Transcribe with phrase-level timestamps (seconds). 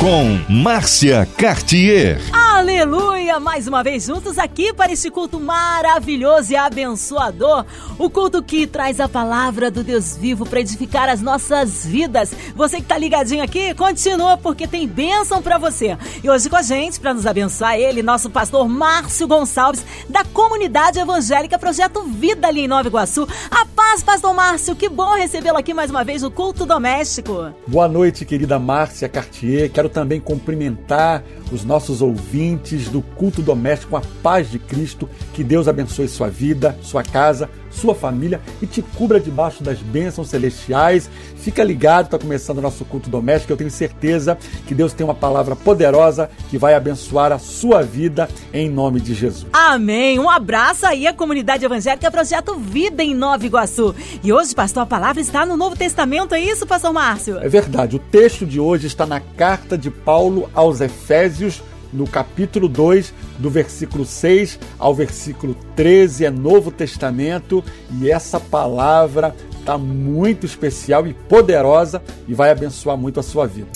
[0.00, 2.20] Com Márcia Cartier.
[2.32, 3.40] Aleluia!
[3.40, 7.64] Mais uma vez juntos aqui para este culto maravilhoso e abençoador.
[7.98, 12.32] O culto que traz a palavra do Deus vivo para edificar as nossas vidas.
[12.54, 15.96] Você que tá ligadinho aqui, continua porque tem bênção para você.
[16.22, 21.00] E hoje com a gente, para nos abençoar, ele, nosso pastor Márcio Gonçalves, da comunidade
[21.00, 23.26] evangélica Projeto Vida ali em Nova Iguaçu.
[23.50, 27.52] A paz, pastor Márcio, que bom recebê-lo aqui mais uma vez no culto doméstico.
[27.66, 29.70] Boa noite, querida Márcia Cartier.
[29.70, 35.08] Quero também cumprimentar os nossos ouvintes do culto doméstico a paz de Cristo.
[35.32, 40.28] Que Deus abençoe sua vida, sua casa, sua família e te cubra debaixo das bênçãos
[40.28, 41.08] celestiais.
[41.36, 43.52] Fica ligado, está começando o nosso culto doméstico.
[43.52, 48.28] Eu tenho certeza que Deus tem uma palavra poderosa que vai abençoar a sua vida
[48.52, 49.46] em nome de Jesus.
[49.52, 50.18] Amém.
[50.18, 53.94] Um abraço aí à comunidade evangélica Projeto Vida em Nova Iguaçu.
[54.22, 57.38] E hoje, pastor, a palavra está no Novo Testamento, é isso, pastor Márcio?
[57.38, 57.96] É verdade.
[57.96, 63.50] O texto de hoje está na carta de Paulo aos Efésios no capítulo 2, do
[63.50, 67.64] versículo 6 ao versículo 13, é Novo Testamento,
[68.00, 73.68] e essa palavra está muito especial e poderosa e vai abençoar muito a sua vida.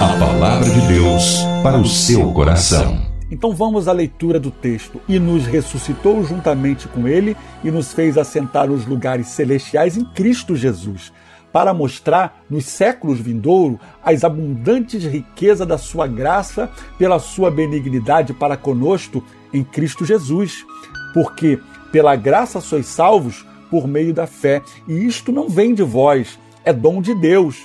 [0.00, 3.12] A palavra de Deus para o seu coração.
[3.30, 5.00] Então vamos à leitura do texto.
[5.08, 10.54] E nos ressuscitou juntamente com ele e nos fez assentar nos lugares celestiais em Cristo
[10.54, 11.10] Jesus
[11.52, 18.56] para mostrar nos séculos vindouros as abundantes riquezas da sua graça pela sua benignidade para
[18.56, 19.22] conosco
[19.52, 20.64] em Cristo Jesus.
[21.12, 21.60] Porque
[21.92, 26.72] pela graça sois salvos por meio da fé, e isto não vem de vós, é
[26.72, 27.56] dom de Deus.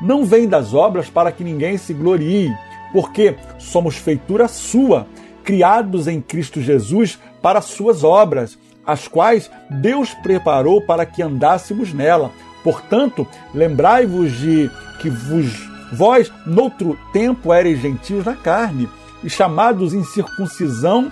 [0.00, 2.52] Não vem das obras para que ninguém se glorie,
[2.92, 5.06] porque somos feitura sua,
[5.44, 12.32] criados em Cristo Jesus para suas obras, as quais Deus preparou para que andássemos nela
[12.62, 18.88] Portanto, lembrai-vos de que vos, vós, noutro tempo, ereis gentios na carne,
[19.22, 21.10] e chamados em circuncisão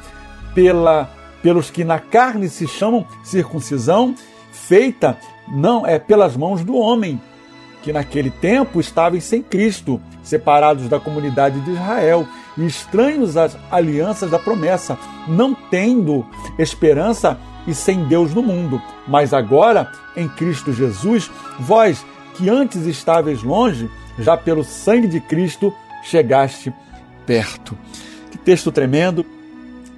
[0.55, 1.09] pela,
[1.43, 4.15] pelos que na carne se chamam circuncisão,
[4.53, 5.16] feita
[5.49, 7.21] não é pelas mãos do homem,
[7.83, 12.27] que naquele tempo estavam sem Cristo, separados da comunidade de Israel
[12.60, 16.26] e estranhos às alianças da promessa, não tendo
[16.59, 18.81] esperança e sem Deus no mundo.
[19.09, 22.04] Mas agora, em Cristo Jesus, vós
[22.34, 25.72] que antes estáveis longe, já pelo sangue de Cristo
[26.03, 26.72] chegaste
[27.26, 27.76] perto.
[28.31, 29.25] Que texto tremendo!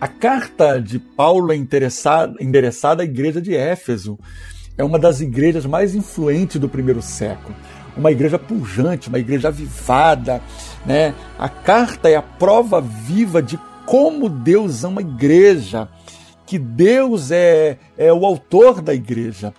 [0.00, 4.18] A carta de Paulo é endereçada à igreja de Éfeso.
[4.76, 7.54] É uma das igrejas mais influentes do primeiro século.
[7.96, 10.40] Uma igreja pujante, uma igreja avivada.
[10.84, 11.14] Né?
[11.38, 15.88] A carta é a prova viva de como Deus ama a igreja
[16.52, 19.54] que Deus é, é o autor da igreja.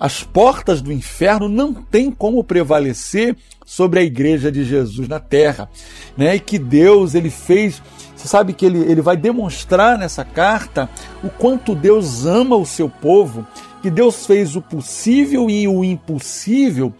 [0.00, 5.70] As portas do inferno não têm como prevalecer sobre a igreja de Jesus na terra,
[6.16, 6.34] né?
[6.34, 7.80] E que Deus ele fez,
[8.16, 10.90] você sabe que ele, ele vai demonstrar nessa carta
[11.22, 13.46] o quanto Deus ama o seu povo,
[13.80, 16.92] que Deus fez o possível e o impossível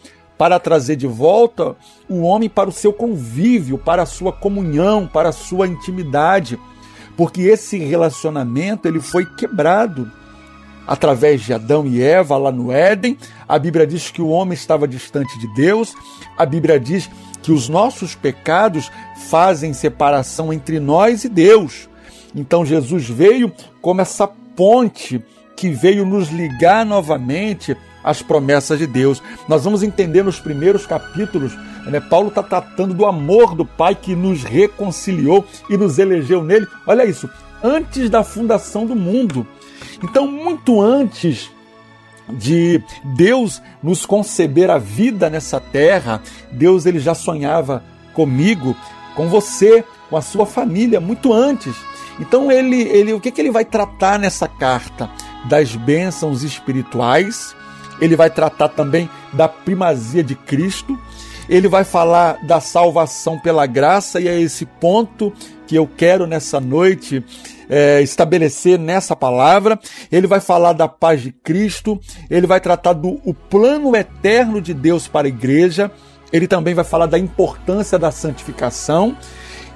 [0.42, 1.76] para trazer de volta
[2.08, 6.58] o homem para o seu convívio, para a sua comunhão, para a sua intimidade
[7.16, 10.10] porque esse relacionamento ele foi quebrado
[10.86, 13.16] através de Adão e Eva lá no Éden.
[13.48, 15.94] A Bíblia diz que o homem estava distante de Deus.
[16.36, 17.08] A Bíblia diz
[17.42, 18.90] que os nossos pecados
[19.28, 21.88] fazem separação entre nós e Deus.
[22.34, 25.22] Então Jesus veio como essa ponte
[25.56, 29.22] que veio nos ligar novamente às promessas de Deus.
[29.48, 31.52] Nós vamos entender nos primeiros capítulos
[31.90, 32.00] né?
[32.00, 36.66] Paulo está tratando do amor do Pai que nos reconciliou e nos elegeu nele.
[36.86, 37.28] Olha isso,
[37.62, 39.46] antes da fundação do mundo.
[40.02, 41.50] Então, muito antes
[42.28, 42.82] de
[43.16, 47.82] Deus nos conceber a vida nessa terra, Deus ele já sonhava
[48.14, 48.76] comigo,
[49.16, 51.74] com você, com a sua família, muito antes.
[52.20, 55.10] Então ele, ele o que, que ele vai tratar nessa carta?
[55.46, 57.56] Das bênçãos espirituais,
[58.02, 60.98] ele vai tratar também da primazia de Cristo,
[61.48, 65.32] ele vai falar da salvação pela graça, e é esse ponto
[65.68, 67.24] que eu quero nessa noite
[67.70, 69.78] é, estabelecer nessa palavra.
[70.10, 74.74] Ele vai falar da paz de Cristo, ele vai tratar do o plano eterno de
[74.74, 75.88] Deus para a igreja,
[76.32, 79.16] ele também vai falar da importância da santificação.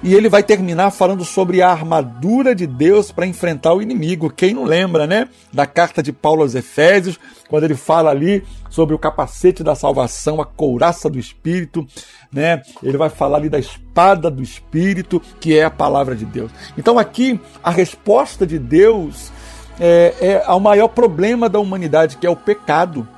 [0.02, 4.30] E ele vai terminar falando sobre a armadura de Deus para enfrentar o inimigo.
[4.30, 5.28] Quem não lembra, né?
[5.52, 10.40] Da carta de Paulo aos Efésios, quando ele fala ali sobre o capacete da salvação,
[10.40, 11.86] a couraça do Espírito,
[12.32, 12.62] né?
[12.82, 16.52] Ele vai falar ali da espada do Espírito, que é a palavra de Deus.
[16.76, 19.32] Então aqui a resposta de Deus
[19.80, 23.08] é, é ao maior problema da humanidade, que é o pecado.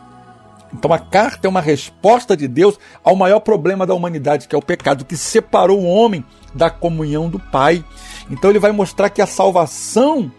[0.73, 4.59] Então a carta é uma resposta de Deus ao maior problema da humanidade, que é
[4.59, 6.25] o pecado, que separou o homem
[6.55, 7.85] da comunhão do Pai.
[8.31, 10.31] Então ele vai mostrar que a salvação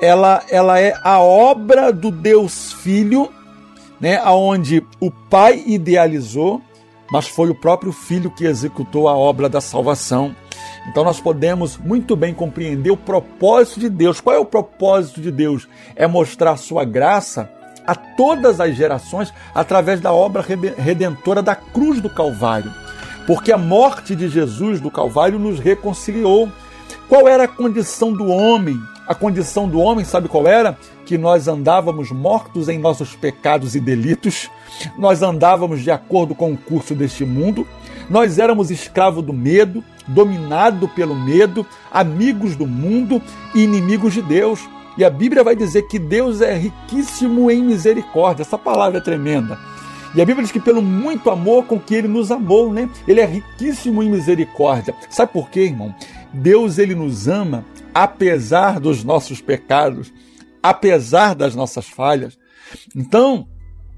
[0.00, 3.28] ela, ela é a obra do Deus Filho,
[4.00, 6.62] né, aonde o Pai idealizou,
[7.10, 10.34] mas foi o próprio Filho que executou a obra da salvação.
[10.88, 14.20] Então nós podemos muito bem compreender o propósito de Deus.
[14.20, 15.68] Qual é o propósito de Deus?
[15.96, 17.50] É mostrar sua graça
[17.88, 20.44] a todas as gerações através da obra
[20.76, 22.70] redentora da cruz do Calvário.
[23.26, 26.52] Porque a morte de Jesus do Calvário nos reconciliou.
[27.08, 28.78] Qual era a condição do homem?
[29.06, 30.76] A condição do homem, sabe qual era?
[31.06, 34.50] Que nós andávamos mortos em nossos pecados e delitos,
[34.98, 37.66] nós andávamos de acordo com o curso deste mundo,
[38.10, 43.22] nós éramos escravos do medo, dominado pelo medo, amigos do mundo
[43.54, 44.60] e inimigos de Deus.
[44.98, 48.42] E a Bíblia vai dizer que Deus é riquíssimo em misericórdia.
[48.42, 49.56] Essa palavra é tremenda.
[50.12, 52.90] E a Bíblia diz que pelo muito amor com que ele nos amou, né?
[53.06, 54.92] Ele é riquíssimo em misericórdia.
[55.08, 55.94] Sabe por quê, irmão?
[56.32, 57.64] Deus ele nos ama
[57.94, 60.12] apesar dos nossos pecados,
[60.60, 62.36] apesar das nossas falhas.
[62.96, 63.46] Então,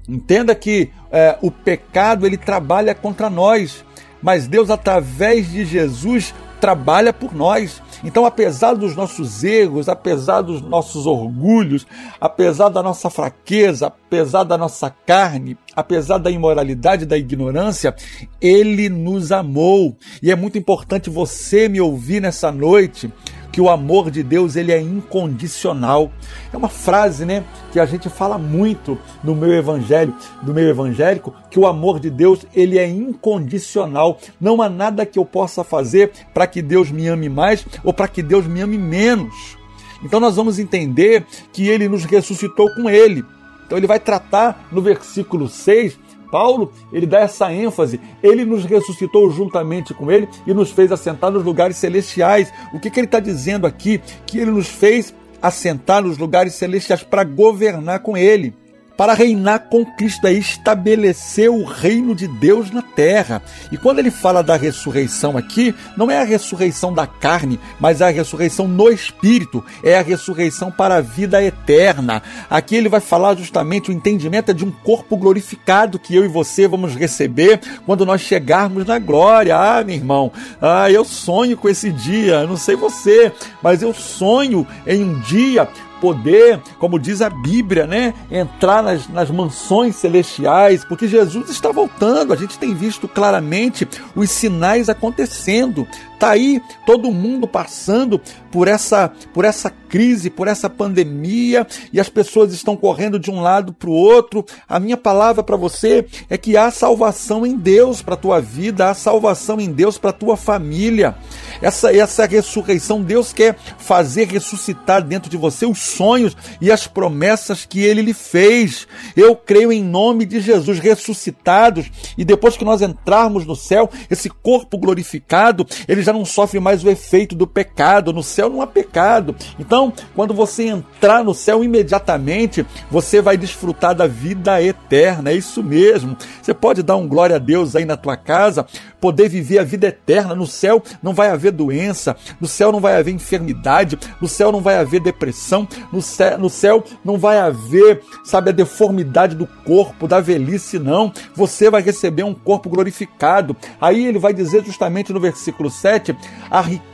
[0.07, 3.83] entenda que é, o pecado ele trabalha contra nós,
[4.21, 7.81] mas Deus através de Jesus trabalha por nós.
[8.03, 11.85] Então, apesar dos nossos erros, apesar dos nossos orgulhos,
[12.19, 17.95] apesar da nossa fraqueza, apesar da nossa carne, apesar da imoralidade, da ignorância,
[18.39, 19.95] Ele nos amou.
[20.21, 23.11] E é muito importante você me ouvir nessa noite
[23.51, 26.11] que o amor de Deus ele é incondicional.
[26.51, 31.33] É uma frase, né, que a gente fala muito no meu evangelho, do meio evangélico,
[31.49, 34.17] que o amor de Deus ele é incondicional.
[34.39, 38.07] Não há nada que eu possa fazer para que Deus me ame mais ou para
[38.07, 39.57] que Deus me ame menos.
[40.03, 43.23] Então nós vamos entender que ele nos ressuscitou com ele.
[43.65, 45.97] Então ele vai tratar no versículo 6
[46.31, 47.99] Paulo, ele dá essa ênfase.
[48.23, 52.51] Ele nos ressuscitou juntamente com ele e nos fez assentar nos lugares celestiais.
[52.73, 54.01] O que, que ele está dizendo aqui?
[54.25, 58.60] Que ele nos fez assentar nos lugares celestiais para governar com ele
[59.01, 63.41] para reinar com Cristo, é estabelecer o reino de Deus na terra.
[63.71, 68.05] E quando ele fala da ressurreição aqui, não é a ressurreição da carne, mas é
[68.05, 72.21] a ressurreição no espírito, é a ressurreição para a vida eterna.
[72.47, 76.67] Aqui ele vai falar justamente o entendimento de um corpo glorificado que eu e você
[76.67, 79.57] vamos receber quando nós chegarmos na glória.
[79.57, 80.31] Ah, meu irmão,
[80.61, 83.31] ah, eu sonho com esse dia, não sei você,
[83.63, 85.67] mas eu sonho em um dia
[86.01, 92.33] poder, como diz a Bíblia, né, entrar nas, nas mansões celestiais, porque Jesus está voltando.
[92.33, 95.87] A gente tem visto claramente os sinais acontecendo.
[96.21, 98.21] Tá aí todo mundo passando
[98.51, 103.41] por essa por essa crise, por essa pandemia e as pessoas estão correndo de um
[103.41, 104.45] lado para o outro.
[104.69, 108.93] A minha palavra para você é que há salvação em Deus para tua vida, há
[108.93, 111.15] salvação em Deus para tua família.
[111.59, 117.65] Essa essa ressurreição Deus quer fazer ressuscitar dentro de você os sonhos e as promessas
[117.65, 118.87] que ele lhe fez.
[119.17, 124.29] Eu creio em nome de Jesus ressuscitados e depois que nós entrarmos no céu, esse
[124.29, 128.13] corpo glorificado, ele já não sofre mais o efeito do pecado.
[128.13, 129.35] No céu não há pecado.
[129.59, 135.31] Então, quando você entrar no céu imediatamente, você vai desfrutar da vida eterna.
[135.31, 136.15] É isso mesmo.
[136.41, 138.65] Você pode dar um glória a Deus aí na tua casa,
[139.01, 140.35] poder viver a vida eterna.
[140.35, 144.61] No céu não vai haver doença, no céu não vai haver enfermidade, no céu não
[144.61, 150.07] vai haver depressão, no céu, no céu não vai haver, sabe, a deformidade do corpo,
[150.07, 151.11] da velhice, não.
[151.35, 153.57] Você vai receber um corpo glorificado.
[153.81, 156.15] Aí ele vai dizer justamente no versículo 7
[156.49, 156.90] a riqueza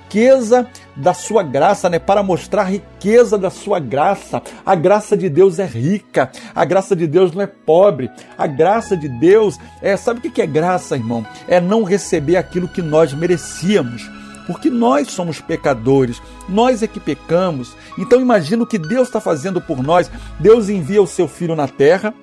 [0.95, 1.99] da sua graça, né?
[1.99, 4.41] Para mostrar a riqueza da sua graça.
[4.65, 8.09] A graça de Deus é rica, a graça de Deus não é pobre.
[8.37, 11.25] A graça de Deus é, sabe o que é graça, irmão?
[11.47, 14.09] É não receber aquilo que nós merecíamos
[14.47, 17.75] porque nós somos pecadores, nós é que pecamos.
[17.97, 20.09] Então imagina o que Deus está fazendo por nós.
[20.39, 22.13] Deus envia o seu filho na terra,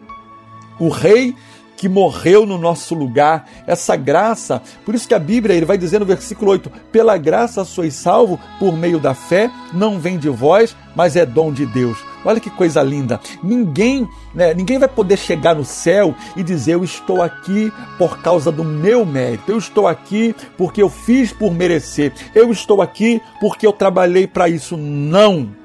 [0.81, 1.37] o rei
[1.85, 4.62] que morreu no nosso lugar, essa graça.
[4.87, 8.41] Por isso que a Bíblia ele vai dizer no versículo 8: "Pela graça sois salvo
[8.59, 11.99] por meio da fé, não vem de vós, mas é dom de Deus".
[12.25, 13.21] Olha que coisa linda.
[13.43, 18.50] Ninguém, né, ninguém vai poder chegar no céu e dizer eu estou aqui por causa
[18.50, 19.53] do meu mérito.
[19.53, 22.14] Eu estou aqui porque eu fiz por merecer.
[22.35, 24.75] Eu estou aqui porque eu trabalhei para isso.
[24.75, 25.63] Não.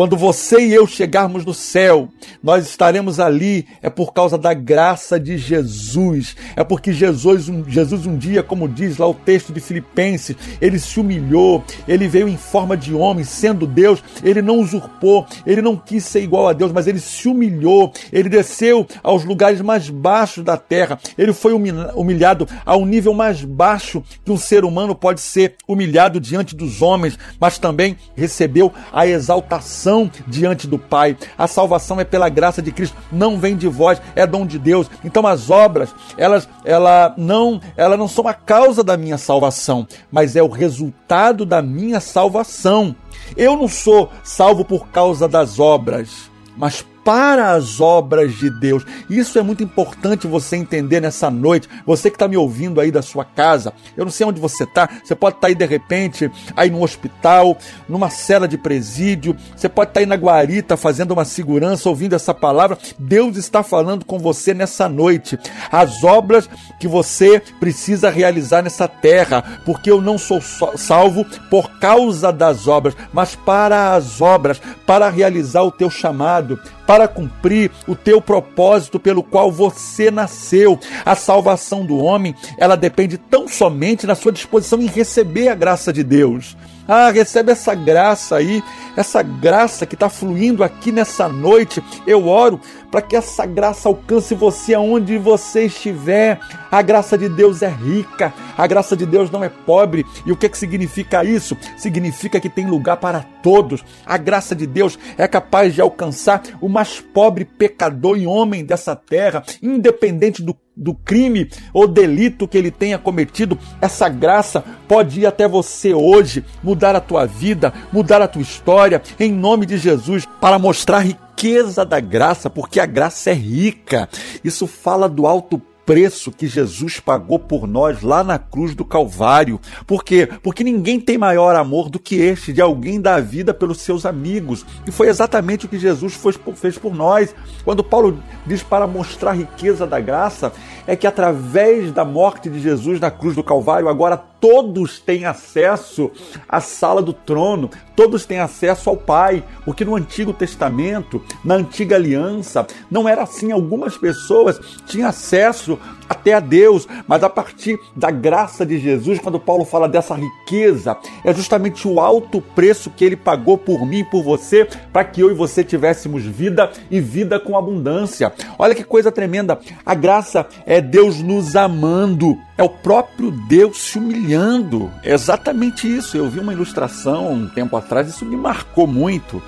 [0.00, 2.08] Quando você e eu chegarmos no céu,
[2.42, 6.34] nós estaremos ali é por causa da graça de Jesus.
[6.56, 10.78] É porque Jesus um, Jesus um dia, como diz lá o texto de Filipenses, ele
[10.78, 15.76] se humilhou, ele veio em forma de homem, sendo Deus, ele não usurpou, ele não
[15.76, 20.42] quis ser igual a Deus, mas ele se humilhou, ele desceu aos lugares mais baixos
[20.42, 25.56] da terra, ele foi humilhado ao nível mais baixo que um ser humano pode ser
[25.68, 31.16] humilhado diante dos homens, mas também recebeu a exaltação salvação diante do Pai.
[31.36, 34.88] A salvação é pela graça de Cristo, não vem de vós, é dom de Deus.
[35.04, 40.36] Então as obras, elas, ela não, elas não são a causa da minha salvação, mas
[40.36, 42.94] é o resultado da minha salvação.
[43.36, 48.84] Eu não sou salvo por causa das obras, mas para as obras de Deus.
[49.08, 51.68] Isso é muito importante você entender nessa noite.
[51.86, 54.88] Você que está me ouvindo aí da sua casa, eu não sei onde você está.
[55.02, 57.56] Você pode estar tá aí de repente, aí no hospital,
[57.88, 59.36] numa cela de presídio.
[59.56, 62.78] Você pode estar tá aí na guarita fazendo uma segurança, ouvindo essa palavra.
[62.98, 65.38] Deus está falando com você nessa noite.
[65.70, 72.32] As obras que você precisa realizar nessa terra, porque eu não sou salvo por causa
[72.32, 76.60] das obras, mas para as obras, para realizar o teu chamado
[76.90, 80.76] para cumprir o teu propósito pelo qual você nasceu.
[81.04, 85.92] A salvação do homem, ela depende tão somente na sua disposição em receber a graça
[85.92, 86.56] de Deus.
[86.92, 88.64] Ah, recebe essa graça aí,
[88.96, 91.80] essa graça que está fluindo aqui nessa noite.
[92.04, 96.40] Eu oro para que essa graça alcance você aonde você estiver.
[96.68, 100.04] A graça de Deus é rica, a graça de Deus não é pobre.
[100.26, 101.56] E o que, que significa isso?
[101.76, 103.84] Significa que tem lugar para todos.
[104.04, 108.96] A graça de Deus é capaz de alcançar o mais pobre pecador e homem dessa
[108.96, 115.26] terra, independente do do crime ou delito que ele tenha cometido, essa graça pode ir
[115.26, 120.26] até você hoje, mudar a tua vida, mudar a tua história, em nome de Jesus,
[120.40, 124.08] para mostrar riqueza da graça, porque a graça é rica.
[124.44, 129.60] Isso fala do alto preço que Jesus pagou por nós lá na cruz do Calvário.
[129.86, 130.28] Por quê?
[130.42, 134.06] Porque ninguém tem maior amor do que este, de alguém dar a vida pelos seus
[134.06, 134.64] amigos.
[134.86, 136.18] E foi exatamente o que Jesus
[136.54, 137.34] fez por nós.
[137.64, 140.52] Quando Paulo diz para mostrar a riqueza da graça,
[140.86, 146.10] é que através da morte de Jesus na cruz do Calvário, agora todos têm acesso
[146.48, 151.96] à sala do trono, todos têm acesso ao Pai, porque no Antigo Testamento, na Antiga
[151.96, 153.52] Aliança, não era assim.
[153.52, 155.78] Algumas pessoas tinham acesso
[156.08, 160.96] até a Deus, mas a partir da graça de Jesus, quando Paulo fala dessa riqueza,
[161.24, 165.20] é justamente o alto preço que ele pagou por mim e por você, para que
[165.20, 168.32] eu e você tivéssemos vida e vida com abundância.
[168.58, 169.60] Olha que coisa tremenda!
[169.84, 174.92] A graça é Deus nos amando, é o próprio Deus se humilhando.
[175.02, 176.18] É exatamente isso.
[176.18, 179.42] Eu vi uma ilustração um tempo atrás, isso me marcou muito.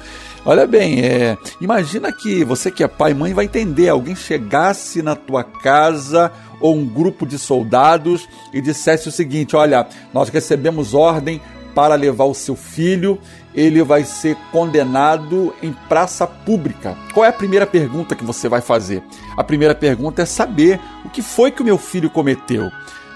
[0.47, 5.02] Olha bem, é, imagina que você que é pai e mãe vai entender, alguém chegasse
[5.02, 10.95] na tua casa ou um grupo de soldados e dissesse o seguinte: olha, nós recebemos
[10.95, 11.38] ordem
[11.75, 13.19] para levar o seu filho,
[13.54, 16.97] ele vai ser condenado em praça pública.
[17.12, 19.02] Qual é a primeira pergunta que você vai fazer?
[19.37, 22.71] A primeira pergunta é saber o que foi que o meu filho cometeu.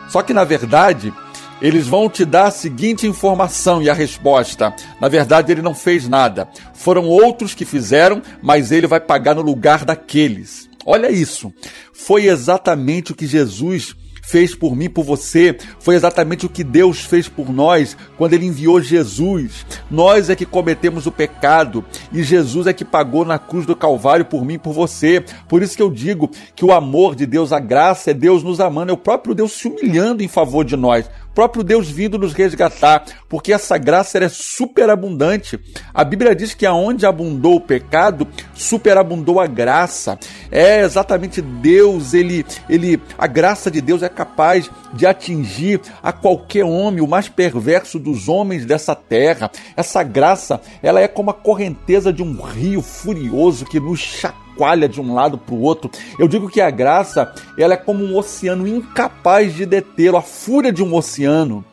[0.08, 1.12] Só que na verdade,
[1.60, 6.08] eles vão te dar a seguinte informação e a resposta: na verdade, ele não fez
[6.08, 6.48] nada.
[6.74, 10.68] Foram outros que fizeram, mas ele vai pagar no lugar daqueles.
[10.84, 11.52] Olha isso.
[11.92, 13.96] Foi exatamente o que Jesus
[14.26, 18.46] fez por mim, por você, foi exatamente o que Deus fez por nós quando Ele
[18.46, 19.64] enviou Jesus.
[19.88, 24.24] Nós é que cometemos o pecado e Jesus é que pagou na cruz do Calvário
[24.24, 25.24] por mim, por você.
[25.48, 28.58] Por isso que eu digo que o amor de Deus, a graça é Deus nos
[28.58, 32.32] amando, é o próprio Deus se humilhando em favor de nós próprio Deus vindo nos
[32.32, 35.60] resgatar, porque essa graça é superabundante.
[35.92, 40.18] A Bíblia diz que aonde abundou o pecado, superabundou a graça.
[40.50, 46.64] É exatamente Deus, ele, ele, a graça de Deus é capaz de atingir a qualquer
[46.64, 49.50] homem, o mais perverso dos homens dessa terra.
[49.76, 54.88] Essa graça, ela é como a correnteza de um rio furioso que nos chacoalha chacoalha
[54.88, 55.90] de um lado para o outro.
[56.18, 60.72] Eu digo que a graça ela é como um oceano incapaz de detê-lo, a fúria
[60.72, 61.64] de um oceano.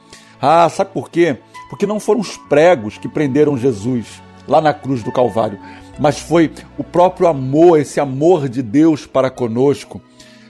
[0.42, 1.38] Ah, sabe por quê?
[1.70, 5.58] Porque não foram os pregos que prenderam Jesus lá na cruz do Calvário,
[5.98, 10.02] mas foi o próprio amor, esse amor de Deus para conosco.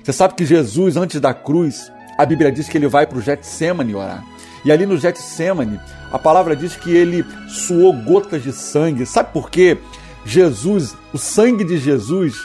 [0.03, 3.21] Você sabe que Jesus, antes da cruz, a Bíblia diz que ele vai para o
[3.21, 4.23] Getsemane orar.
[4.65, 5.79] E ali no Getsemane,
[6.11, 9.05] a palavra diz que ele suou gotas de sangue.
[9.05, 9.77] Sabe por quê?
[10.25, 12.35] Jesus, o sangue de Jesus,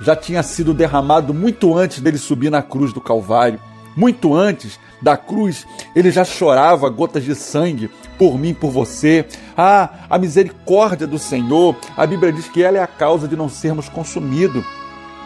[0.00, 3.60] já tinha sido derramado muito antes dele subir na cruz do Calvário.
[3.96, 9.26] Muito antes da cruz, ele já chorava gotas de sangue por mim, por você.
[9.56, 13.48] Ah, a misericórdia do Senhor, a Bíblia diz que ela é a causa de não
[13.48, 14.64] sermos consumidos.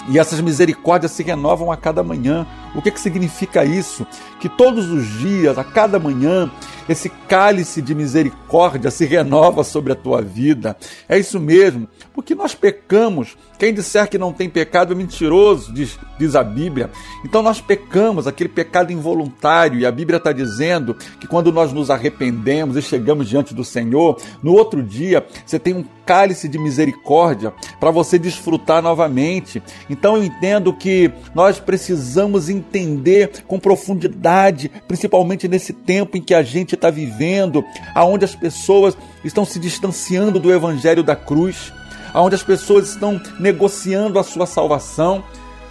[0.08, 2.46] E essas misericórdias se renovam a cada manhã.
[2.74, 4.06] O que, que significa isso?
[4.40, 6.50] Que todos os dias, a cada manhã,
[6.88, 10.76] esse cálice de misericórdia se renova sobre a tua vida.
[11.08, 13.36] É isso mesmo, porque nós pecamos.
[13.58, 16.90] Quem disser que não tem pecado é mentiroso, diz, diz a Bíblia.
[17.24, 21.90] Então nós pecamos, aquele pecado involuntário, e a Bíblia está dizendo que quando nós nos
[21.90, 27.52] arrependemos e chegamos diante do Senhor, no outro dia você tem um cálice de misericórdia
[27.78, 29.62] para você desfrutar novamente.
[29.90, 36.42] Então eu entendo que nós precisamos entender com profundidade, principalmente nesse tempo em que a
[36.42, 41.72] gente está vivendo, aonde as pessoas estão se distanciando do evangelho da cruz,
[42.14, 45.22] aonde as pessoas estão negociando a sua salvação.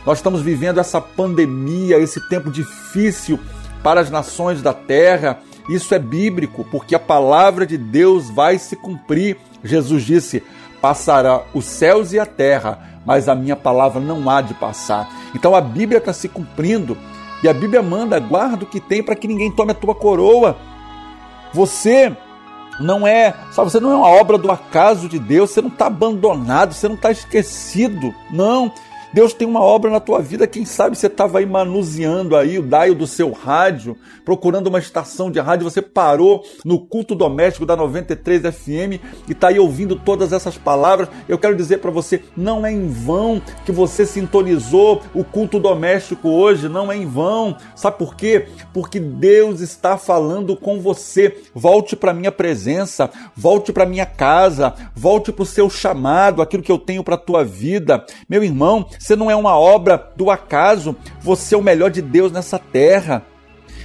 [0.06, 3.40] Nós estamos vivendo essa pandemia, esse tempo difícil
[3.84, 5.40] para as nações da terra.
[5.70, 9.38] Isso é bíblico, porque a palavra de Deus vai se cumprir.
[9.64, 10.44] Jesus disse:
[10.82, 15.10] Passará os céus e a terra, mas a minha palavra não há de passar.
[15.36, 16.98] Então a Bíblia está se cumprindo
[17.44, 20.58] e a Bíblia manda: guarda o que tem para que ninguém tome a tua coroa.
[21.54, 22.16] Você
[22.80, 25.88] não é, sabe, você não é uma obra do acaso de Deus, você não está
[25.88, 28.13] abandonado, você não está esquecido.
[28.30, 28.72] Não,
[29.14, 32.64] Deus tem uma obra na tua vida, quem sabe você estava aí manuseando aí o
[32.64, 37.76] dial do seu rádio, procurando uma estação de rádio, você parou no culto doméstico da
[37.76, 41.08] 93 FM e está aí ouvindo todas essas palavras.
[41.28, 46.30] Eu quero dizer para você, não é em vão que você sintonizou o culto doméstico
[46.30, 47.56] hoje, não é em vão.
[47.76, 48.48] Sabe por quê?
[48.74, 51.42] Porque Deus está falando com você.
[51.56, 56.72] Volte para minha presença, volte para minha casa, volte para o seu chamado, aquilo que
[56.72, 58.06] eu tenho para tua vida.
[58.30, 62.32] Meu irmão, você não é uma obra do acaso, você é o melhor de Deus
[62.32, 63.24] nessa terra.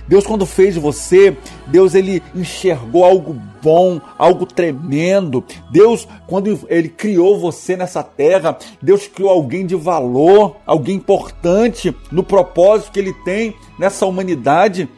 [0.06, 1.36] Deus quando fez você,
[1.68, 5.44] Deus ele enxergou algo bom, algo tremendo.
[5.70, 12.22] Deus quando ele criou você nessa terra, Deus criou alguém de valor, alguém importante no
[12.22, 14.88] propósito que ele tem nessa humanidade.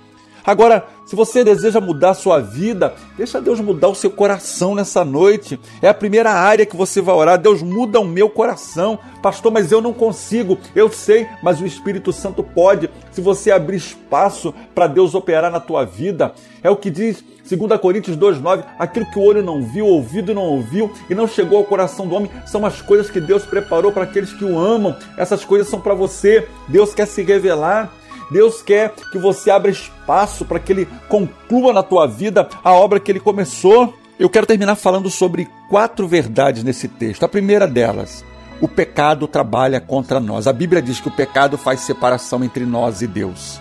[0.45, 5.05] Agora, se você deseja mudar a sua vida, deixa Deus mudar o seu coração nessa
[5.05, 5.61] noite.
[5.83, 7.39] É a primeira área que você vai orar.
[7.39, 8.99] Deus muda o meu coração.
[9.23, 10.59] Pastor, mas eu não consigo.
[10.75, 12.89] Eu sei, mas o Espírito Santo pode.
[13.13, 16.33] Se você abrir espaço para Deus operar na tua vida.
[16.63, 20.35] É o que diz 2 Coríntios 2,9: aquilo que o olho não viu, o ouvido
[20.35, 23.93] não ouviu e não chegou ao coração do homem, são as coisas que Deus preparou
[23.93, 24.97] para aqueles que o amam.
[25.19, 26.49] Essas coisas são para você.
[26.69, 27.93] Deus quer se revelar.
[28.31, 33.01] Deus quer que você abra espaço para que Ele conclua na tua vida a obra
[33.01, 33.95] que Ele começou.
[34.19, 37.25] Eu quero terminar falando sobre quatro verdades nesse texto.
[37.25, 38.25] A primeira delas,
[38.61, 40.47] o pecado trabalha contra nós.
[40.47, 43.61] A Bíblia diz que o pecado faz separação entre nós e Deus.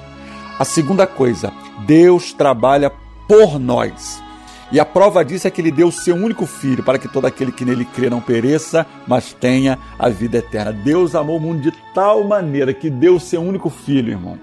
[0.59, 1.51] A segunda coisa,
[1.85, 2.91] Deus trabalha
[3.27, 4.21] por nós.
[4.71, 7.25] E a prova disso é que ele deu o seu único filho para que todo
[7.25, 10.71] aquele que nele crê não pereça, mas tenha a vida eterna.
[10.71, 14.39] Deus amou o mundo de tal maneira que deu o seu único filho, irmão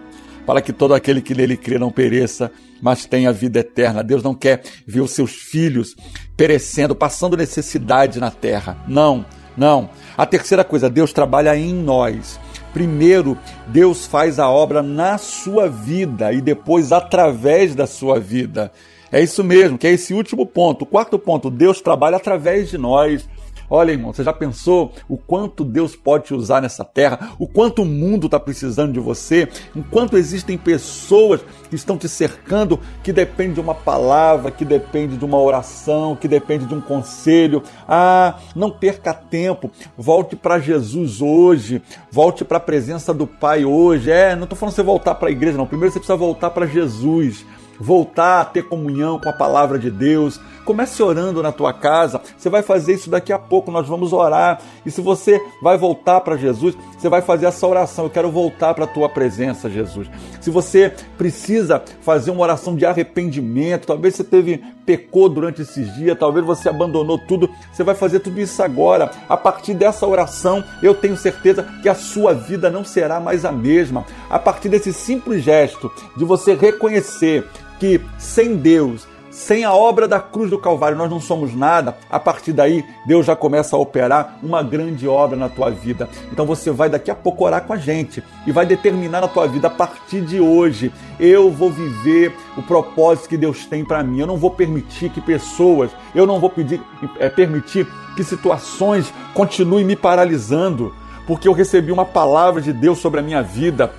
[0.46, 2.50] para que todo aquele que nele crê não pereça,
[2.81, 4.03] mas tenha vida eterna.
[4.03, 5.94] Deus não quer ver os seus filhos
[6.37, 8.83] perecendo, passando necessidade na terra.
[8.88, 9.24] Não,
[9.57, 9.90] não.
[10.16, 12.38] A terceira coisa, Deus trabalha em nós.
[12.72, 18.72] Primeiro, Deus faz a obra na sua vida e depois através da sua vida.
[19.12, 20.83] É isso mesmo, que é esse último ponto.
[20.83, 23.29] O quarto ponto, Deus trabalha através de nós.
[23.70, 27.30] Olha, irmão, você já pensou o quanto Deus pode te usar nessa terra?
[27.38, 29.48] O quanto o mundo está precisando de você?
[29.76, 35.16] O quanto existem pessoas que estão te cercando que depende de uma palavra, que depende
[35.16, 37.62] de uma oração, que depende de um conselho.
[37.87, 39.70] Ah, não perca tempo.
[39.96, 41.80] Volte para Jesus hoje.
[42.11, 44.11] Volte para a presença do Pai hoje.
[44.11, 45.66] É, não estou falando você voltar para a igreja, não.
[45.66, 47.46] Primeiro você precisa voltar para Jesus
[47.80, 50.38] voltar a ter comunhão com a palavra de Deus.
[50.64, 52.20] Comece orando na tua casa.
[52.36, 53.70] Você vai fazer isso daqui a pouco.
[53.70, 54.60] Nós vamos orar.
[54.84, 58.04] E se você vai voltar para Jesus, você vai fazer essa oração.
[58.04, 60.08] Eu quero voltar para a tua presença, Jesus.
[60.40, 66.18] Se você precisa fazer uma oração de arrependimento, talvez você teve pecou durante esses dias,
[66.18, 69.10] talvez você abandonou tudo, você vai fazer tudo isso agora.
[69.28, 73.52] A partir dessa oração, eu tenho certeza que a sua vida não será mais a
[73.52, 74.04] mesma.
[74.28, 77.46] A partir desse simples gesto de você reconhecer
[77.78, 81.96] que sem Deus Sem a obra da cruz do Calvário, nós não somos nada.
[82.10, 86.08] A partir daí, Deus já começa a operar uma grande obra na tua vida.
[86.32, 89.46] Então você vai daqui a pouco orar com a gente e vai determinar na tua
[89.46, 90.92] vida a partir de hoje.
[91.18, 94.18] Eu vou viver o propósito que Deus tem para mim.
[94.18, 96.82] Eu não vou permitir que pessoas, eu não vou pedir,
[97.20, 100.92] é, permitir que situações continuem me paralisando,
[101.24, 103.92] porque eu recebi uma palavra de Deus sobre a minha vida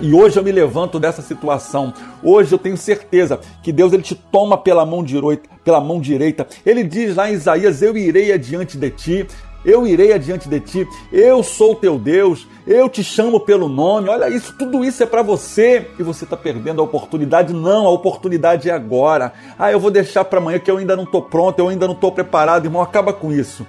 [0.00, 1.92] e hoje eu me levanto dessa situação.
[2.22, 6.46] Hoje eu tenho certeza que Deus ele te toma pela mão direita, pela mão direita.
[6.64, 9.26] Ele diz lá em Isaías: "Eu irei adiante de ti,
[9.64, 10.86] eu irei adiante de ti.
[11.10, 14.08] Eu sou teu Deus, eu te chamo pelo nome".
[14.08, 17.54] Olha isso, tudo isso é para você e você está perdendo a oportunidade.
[17.54, 19.32] Não, a oportunidade é agora.
[19.58, 21.94] Ah, eu vou deixar para amanhã que eu ainda não estou pronto, eu ainda não
[21.94, 22.82] estou preparado, irmão.
[22.82, 23.66] Acaba com isso.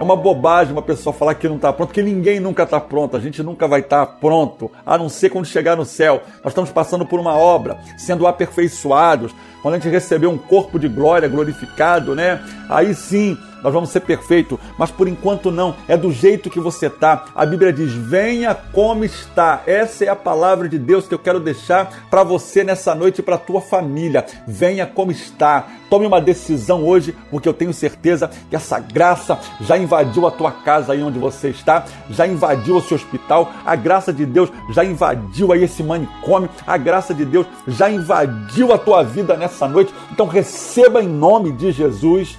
[0.00, 3.18] É uma bobagem uma pessoa falar que não está pronto, porque ninguém nunca está pronto,
[3.18, 6.22] a gente nunca vai estar tá pronto, a não ser quando chegar no céu.
[6.42, 9.30] Nós estamos passando por uma obra, sendo aperfeiçoados.
[9.60, 12.42] Quando a gente receber um corpo de glória glorificado, né?
[12.70, 16.86] Aí sim nós vamos ser perfeitos, mas por enquanto não, é do jeito que você
[16.86, 17.26] está.
[17.34, 19.62] A Bíblia diz: venha como está.
[19.66, 23.22] Essa é a palavra de Deus que eu quero deixar para você nessa noite e
[23.22, 24.24] para tua família.
[24.46, 25.66] Venha como está.
[25.88, 30.52] Tome uma decisão hoje, porque eu tenho certeza que essa graça já invadiu a tua
[30.52, 34.84] casa aí onde você está, já invadiu o seu hospital, a graça de Deus já
[34.84, 39.92] invadiu aí esse manicômio, a graça de Deus já invadiu a tua vida nessa noite.
[40.12, 42.38] Então receba em nome de Jesus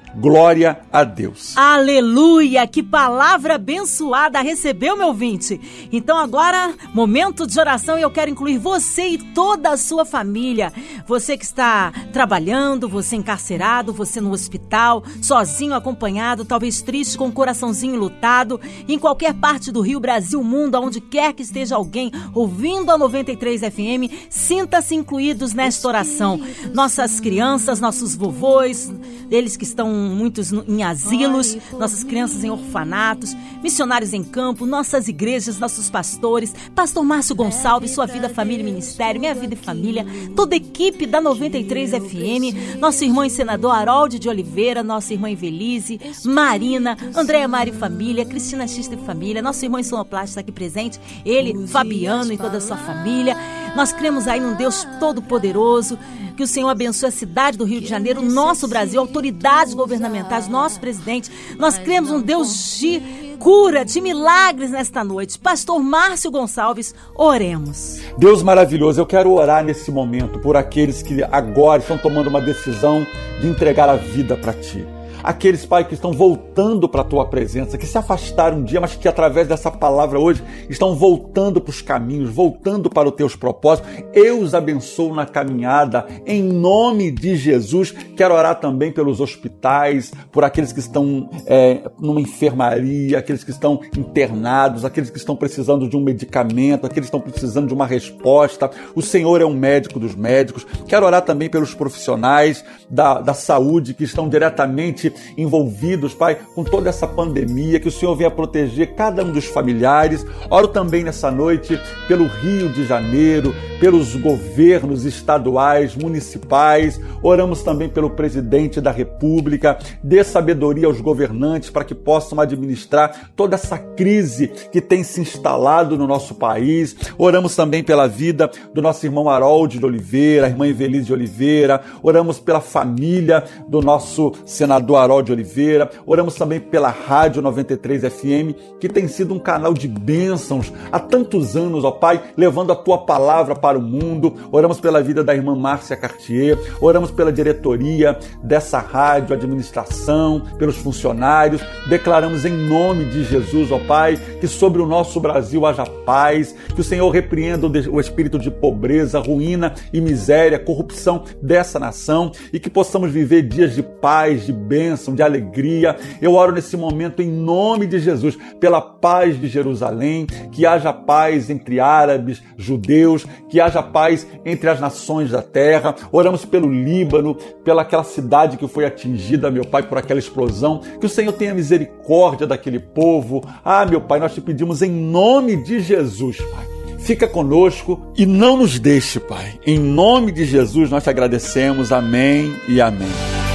[0.15, 1.55] Glória a Deus.
[1.55, 2.67] Aleluia!
[2.67, 5.59] Que palavra abençoada recebeu, meu ouvinte.
[5.91, 10.73] Então agora, momento de oração e eu quero incluir você e toda a sua família.
[11.07, 17.31] Você que está trabalhando, você encarcerado, você no hospital, sozinho, acompanhado, talvez triste, com o
[17.31, 22.91] coraçãozinho lutado, em qualquer parte do Rio, Brasil, mundo, aonde quer que esteja alguém ouvindo
[22.91, 26.39] a 93 FM, sinta-se incluídos nesta oração.
[26.73, 28.91] Nossas crianças, nossos vovôs,
[29.29, 35.59] eles que estão muitos em asilos, nossas crianças em orfanatos, missionários em campo, nossas igrejas,
[35.59, 40.55] nossos pastores, Pastor Márcio Gonçalves, sua vida, família e ministério, minha vida e família, toda
[40.55, 45.99] a equipe da 93 FM, nosso irmão e senador Harold de Oliveira, nossa irmã Evelise,
[46.25, 51.67] Marina, Andréa Mari Família, Cristina Xista e Família, nosso irmão Sonoplasta está aqui presente, ele,
[51.67, 53.35] Fabiano e toda a sua família.
[53.75, 55.97] Nós cremos aí num Deus todo-poderoso,
[56.41, 60.79] que o Senhor abençoe a cidade do Rio de Janeiro, nosso Brasil, autoridades governamentais, nosso
[60.79, 61.29] presidente.
[61.59, 62.99] Nós cremos num Deus de
[63.37, 65.37] cura, de milagres nesta noite.
[65.37, 67.99] Pastor Márcio Gonçalves, oremos.
[68.17, 73.05] Deus maravilhoso, eu quero orar nesse momento por aqueles que agora estão tomando uma decisão
[73.39, 74.83] de entregar a vida para Ti
[75.23, 78.95] aqueles, Pai, que estão voltando para a tua presença, que se afastaram um dia, mas
[78.95, 83.91] que através dessa palavra hoje estão voltando para os caminhos, voltando para os teus propósitos.
[84.13, 87.91] Eu os abençoo na caminhada, em nome de Jesus.
[88.15, 93.81] Quero orar também pelos hospitais, por aqueles que estão é, numa enfermaria, aqueles que estão
[93.97, 98.69] internados, aqueles que estão precisando de um medicamento, aqueles que estão precisando de uma resposta.
[98.95, 100.65] O Senhor é um médico dos médicos.
[100.87, 106.89] Quero orar também pelos profissionais da, da saúde que estão diretamente envolvidos, Pai, com toda
[106.89, 110.25] essa pandemia, que o Senhor venha proteger cada um dos familiares.
[110.49, 116.99] Oro também nessa noite pelo Rio de Janeiro, pelos governos estaduais, municipais.
[117.23, 119.77] Oramos também pelo presidente da República.
[120.03, 125.97] Dê sabedoria aos governantes para que possam administrar toda essa crise que tem se instalado
[125.97, 126.95] no nosso país.
[127.17, 131.81] Oramos também pela vida do nosso irmão Harold de Oliveira, a irmã Evelise de Oliveira.
[132.03, 135.89] Oramos pela família do nosso senador Harold de Oliveira.
[136.05, 141.55] Oramos também pela Rádio 93 FM, que tem sido um canal de bênçãos há tantos
[141.55, 144.33] anos, ó Pai, levando a tua palavra para o mundo.
[144.51, 146.57] Oramos pela vida da irmã Márcia Cartier.
[146.79, 151.61] Oramos pela diretoria dessa rádio, administração, pelos funcionários.
[151.87, 156.81] Declaramos em nome de Jesus, ó Pai, que sobre o nosso Brasil haja paz, que
[156.81, 162.69] o Senhor repreenda o espírito de pobreza, ruína e miséria, corrupção dessa nação e que
[162.69, 165.95] possamos viver dias de paz, de bênção bênção, de alegria.
[166.21, 171.49] Eu oro nesse momento em nome de Jesus, pela paz de Jerusalém, que haja paz
[171.49, 175.95] entre árabes, judeus, que haja paz entre as nações da terra.
[176.11, 180.81] Oramos pelo Líbano, pela aquela cidade que foi atingida, meu Pai, por aquela explosão.
[180.99, 183.43] Que o Senhor tenha misericórdia daquele povo.
[183.63, 188.57] Ah, meu Pai, nós te pedimos em nome de Jesus, Pai fica conosco e não
[188.57, 189.59] nos deixe, Pai.
[189.65, 191.91] Em nome de Jesus nós te agradecemos.
[191.91, 193.50] Amém e amém.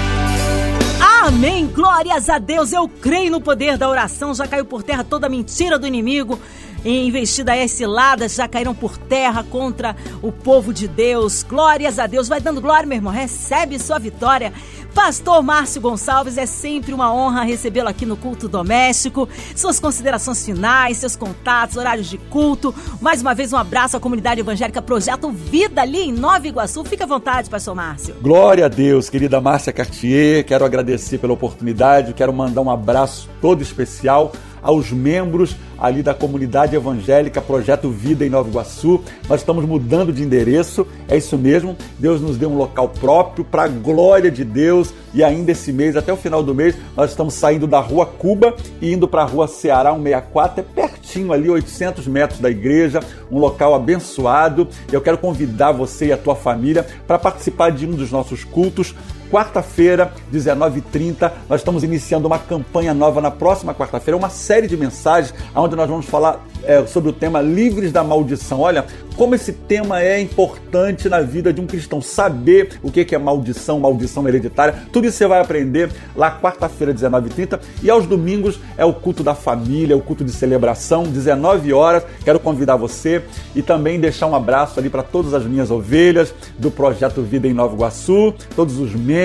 [1.36, 1.66] Amém.
[1.66, 2.72] Glórias a Deus.
[2.72, 4.34] Eu creio no poder da oração.
[4.34, 6.40] Já caiu por terra toda mentira do inimigo.
[6.82, 11.42] Investidas ciladas já caíram por terra contra o povo de Deus.
[11.42, 12.26] Glórias a Deus.
[12.26, 13.12] Vai dando glória, meu irmão.
[13.12, 14.50] Recebe sua vitória.
[14.96, 19.28] Pastor Márcio Gonçalves, é sempre uma honra recebê-lo aqui no Culto Doméstico.
[19.54, 22.74] Suas considerações finais, seus contatos, horários de culto.
[22.98, 26.82] Mais uma vez, um abraço à comunidade evangélica Projeto Vida ali em Nova Iguaçu.
[26.82, 28.16] Fique à vontade, Pastor Márcio.
[28.22, 30.42] Glória a Deus, querida Márcia Cartier.
[30.46, 32.14] Quero agradecer pela oportunidade.
[32.14, 34.32] Quero mandar um abraço todo especial
[34.66, 39.00] aos membros ali da comunidade evangélica Projeto Vida em Nova Iguaçu.
[39.28, 41.76] Nós estamos mudando de endereço, é isso mesmo.
[42.00, 45.96] Deus nos deu um local próprio para a glória de Deus e ainda esse mês,
[45.96, 49.24] até o final do mês, nós estamos saindo da Rua Cuba e indo para a
[49.24, 53.00] Rua Ceará 164, é pertinho ali, 800 metros da igreja,
[53.30, 54.66] um local abençoado.
[54.90, 58.94] Eu quero convidar você e a tua família para participar de um dos nossos cultos
[59.30, 65.34] quarta-feira, 19h30, nós estamos iniciando uma campanha nova na próxima quarta-feira, uma série de mensagens
[65.54, 68.60] onde nós vamos falar é, sobre o tema Livres da Maldição.
[68.60, 68.84] Olha,
[69.16, 73.80] como esse tema é importante na vida de um cristão, saber o que é maldição,
[73.80, 78.92] maldição hereditária, tudo isso você vai aprender lá quarta-feira, 19h30, e aos domingos é o
[78.92, 82.04] culto da família, o culto de celebração, 19 horas.
[82.24, 83.22] Quero convidar você
[83.54, 87.54] e também deixar um abraço ali para todas as minhas ovelhas do Projeto Vida em
[87.54, 89.15] Nova Iguaçu, todos os membros,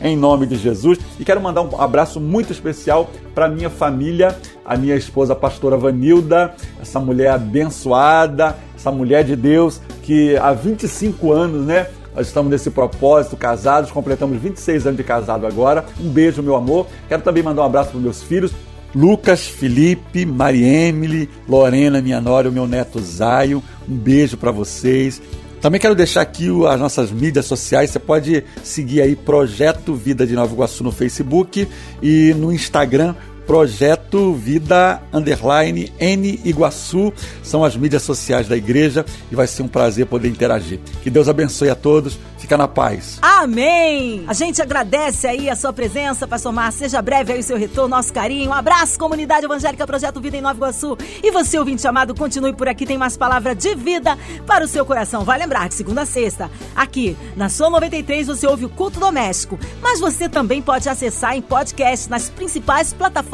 [0.00, 0.98] em nome de Jesus.
[1.18, 5.76] E quero mandar um abraço muito especial para minha família, a minha esposa, a pastora
[5.76, 11.86] Vanilda, essa mulher abençoada, essa mulher de Deus que há 25 anos, né?
[12.14, 15.84] Nós estamos nesse propósito, casados, completamos 26 anos de casado agora.
[16.00, 16.86] Um beijo, meu amor.
[17.08, 18.52] Quero também mandar um abraço para meus filhos,
[18.94, 23.60] Lucas, Felipe, Mariemily, Lorena, minha nora, o meu neto Zaio.
[23.88, 25.20] Um beijo para vocês.
[25.64, 27.88] Também quero deixar aqui as nossas mídias sociais.
[27.88, 31.66] Você pode seguir aí Projeto Vida de Nova Iguaçu no Facebook
[32.02, 33.14] e no Instagram
[33.46, 37.12] Projeto Vida Underline N Iguaçu.
[37.42, 40.80] São as mídias sociais da igreja e vai ser um prazer poder interagir.
[41.02, 42.18] Que Deus abençoe a todos.
[42.38, 43.18] Fica na paz.
[43.22, 44.24] Amém!
[44.26, 46.80] A gente agradece aí a sua presença, Pastor Márcio.
[46.80, 48.50] Seja breve aí o seu retorno, nosso carinho.
[48.50, 50.94] Um abraço, comunidade evangélica Projeto Vida em Nova Iguaçu.
[51.22, 52.84] E você, ouvinte amado, continue por aqui.
[52.84, 55.24] Tem mais palavra de vida para o seu coração.
[55.24, 59.58] Vai lembrar que segunda a sexta, aqui na sua 93, você ouve o culto doméstico.
[59.80, 63.33] Mas você também pode acessar em podcast nas principais plataformas